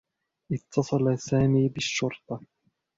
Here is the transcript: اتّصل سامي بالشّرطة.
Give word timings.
اتّصل 0.51 1.17
سامي 1.19 1.69
بالشّرطة. 1.69 2.39